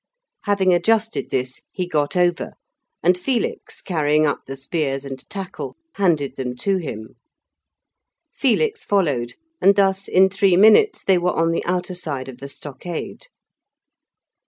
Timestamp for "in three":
10.07-10.57